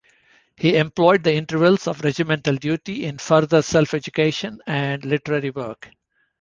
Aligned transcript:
He 0.57 0.77
employed 0.77 1.23
the 1.23 1.35
intervals 1.35 1.85
of 1.85 2.03
regimental 2.03 2.55
duty 2.55 3.05
in 3.05 3.19
further 3.19 3.61
self-education 3.61 4.59
and 4.65 5.05
literary 5.05 5.51
work. 5.51 5.89